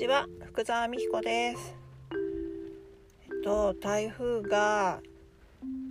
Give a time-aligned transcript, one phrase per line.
[0.00, 1.76] ちは福澤美彦です。
[3.22, 5.00] えっと台風が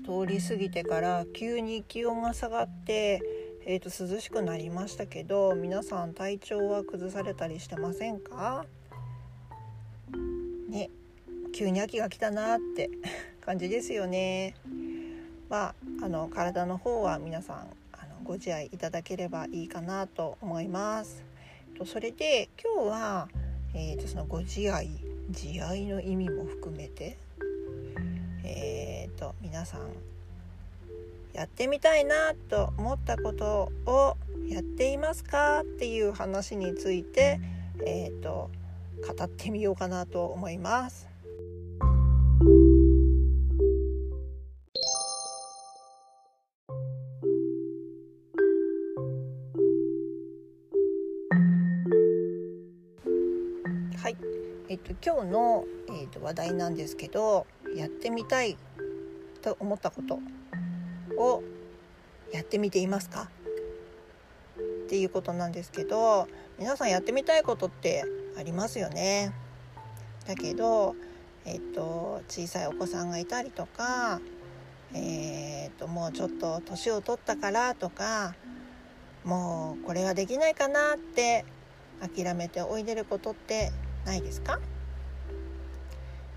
[0.04, 3.22] 通り過ぎてから急に気温が下がって
[3.68, 8.66] えっと涼しくなりましたけど皆さん体調は崩されたりしてませんか？
[10.70, 10.90] ね
[11.54, 12.90] 急に秋が来たなって
[13.46, 14.56] 感じですよね。
[15.50, 17.58] まああの体の方は皆さん
[17.92, 21.24] あのご自愛いただければいいかなと思います。
[21.86, 23.30] それで今日は
[23.74, 24.90] えーと、そのご自愛
[25.30, 27.18] 自愛の意味も含めて
[28.44, 29.82] えーと皆さん
[31.34, 37.40] やってみたいなと思ったことをやっていますかっていう話について、
[37.86, 38.50] えーと
[39.00, 41.08] 語ってみようかなと思います。
[54.72, 58.56] えっと、今日の、えっと、話題なんですけどやってみたい
[59.42, 60.20] と思ったこと
[61.18, 61.42] を
[62.32, 63.32] やってみていますか？
[64.86, 66.28] っていうことなんですけど
[66.60, 68.04] 皆さんやってみたいことって
[68.38, 69.34] ありますよね？
[70.28, 70.96] だけど、
[71.46, 74.22] えっと、小さいお子さんがいたりとか、
[74.94, 78.36] えー、っともうちょっと年を取ったからとか
[79.24, 81.44] もうこれはできないかなって
[82.16, 83.72] 諦めておいでることって
[84.06, 84.60] ないですか？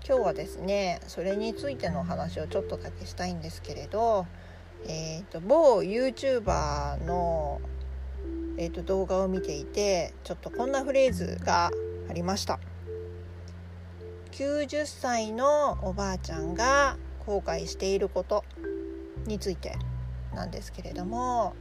[0.05, 4.25] 今日はですねそれについての話をちょっとだけしたいんですけれど、
[4.85, 7.61] えーと、某 YouTuber の、
[8.57, 11.71] えーと、動画を見ていてちょっとこんなフレーズが
[12.09, 12.59] ありました。
[14.31, 18.43] 90歳のおばあちゃんが後悔していること
[19.25, 19.77] について
[20.33, 21.55] なんですけれども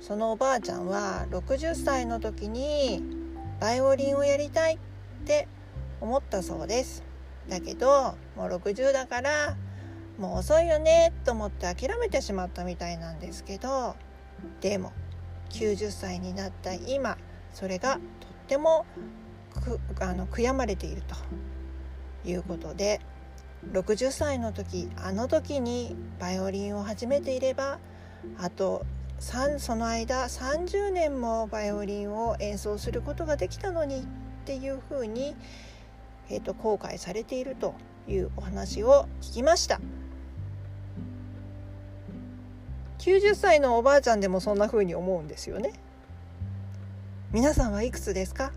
[0.00, 3.19] そのおばあちゃんは60歳の時に
[3.60, 4.78] バイオリンをやりたいっ
[5.26, 5.46] て
[6.00, 7.04] 思ったそうです。
[7.48, 9.56] だけどもう60だから
[10.18, 13.96] もう遅いよねと思って諦めてしまったみたいなんですけど
[14.60, 14.92] でも
[15.50, 17.16] 90歳になった今
[17.52, 18.00] それがとっ
[18.46, 18.86] ても
[20.00, 23.00] あの悔やまれているということで
[23.72, 27.78] 60歳の時あの時にバイオリンを始めていれば
[28.38, 28.84] あと
[29.20, 34.04] その間30年もバイオリンを演奏することができたのにっ
[34.46, 35.36] ていうふうに、
[36.30, 37.74] えーと、後悔されていると
[38.08, 39.80] いうお話を聞きました。
[42.98, 45.72] 90歳のおばあちゃんでもそんなふうに思うんですよね。
[47.30, 48.52] 皆さんはいくつですか？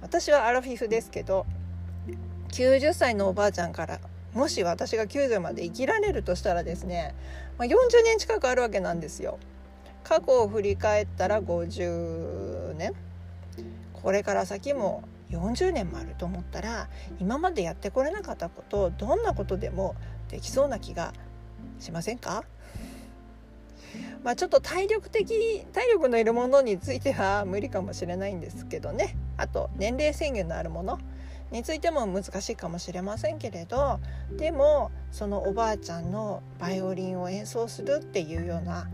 [0.00, 1.46] 私はアラフィフですけど
[2.50, 4.00] 90歳のおばあちゃんから
[4.36, 7.14] もし私が90まで生きられるとしたらですね、
[7.56, 7.72] まあ、40
[8.04, 9.38] 年近くあるわけなんですよ。
[10.04, 12.92] 過去を振り返ったら50年。
[13.94, 16.88] これから先も40年もあると思ったら
[17.18, 19.96] 今までやってこれなかったことどんなことでも
[20.28, 21.14] できそうな気が
[21.80, 22.44] しませんか？
[24.22, 29.16] まあちょっと体力的体力のいるものについては無理かもしれないんですけどね。
[29.38, 30.98] あと年齢制限のあるもの。
[31.52, 34.00] についても難しいかもしれませんけれど
[34.36, 38.88] でもそのおばあちゃんのバイオリンを演奏するっていうような、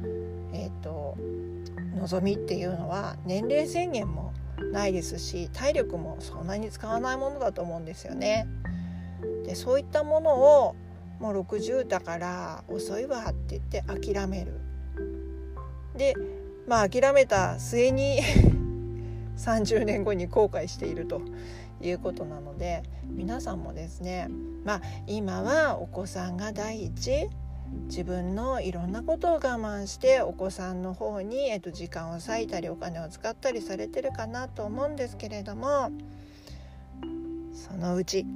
[0.52, 1.16] えーと、
[1.96, 4.32] 望みっていうのは年齢制限も
[4.72, 8.46] ないですし体力もそんなに使わないものだと思うんですよね。
[9.44, 10.76] でそういったものを
[11.18, 14.60] もう60だから遅いわって言って諦める。
[15.96, 16.14] で
[16.66, 18.20] まあ諦めた末に
[19.36, 21.20] 30年後に後悔していると
[21.82, 24.28] いうことなので皆さんもですね
[24.64, 27.28] まあ今はお子さんが第一
[27.86, 35.90] 自分のいろんなことを我慢してお子さんの方に、えっと、時間を割いたりお金を使ったりされてるかなと思うんですけれども
[37.52, 38.26] そのうち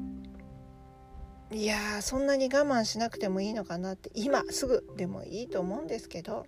[1.53, 6.47] いやそんなに我慢しなくてもいいのかなって今すぐでもいいと思うんですけど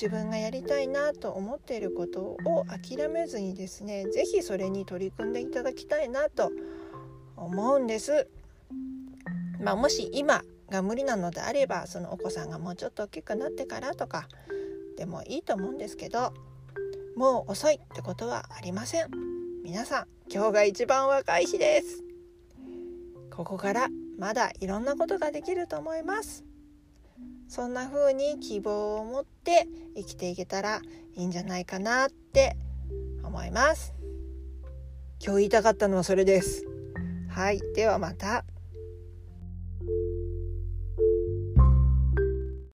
[0.00, 6.52] 自分がやりたいなと思っていることを諦めずにですね是非それに取り組んでいただきたいなと
[7.36, 8.28] 思うんです。
[9.60, 14.28] まあ、もし今が無理なのであればそのお子さんがもうちょっと大きくなってからとか
[14.96, 16.32] でもいいと思うんですけど
[17.16, 19.08] もう遅いってことはありません。
[19.64, 22.04] 皆さん今日が一番若い日です。
[23.32, 26.44] ここからまだいろんなことができると思います。
[27.48, 29.66] そんな風に希望を持って
[29.96, 30.80] 生きていけたら
[31.16, 32.56] いいんじゃないかなって
[33.24, 33.94] 思います。
[35.20, 36.64] 今日言いたかったのはそれです。
[37.28, 37.60] はい。
[37.74, 38.44] ではまた。